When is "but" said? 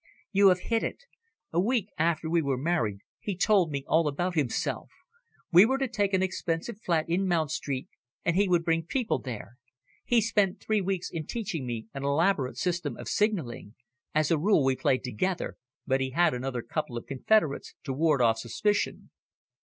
15.85-16.01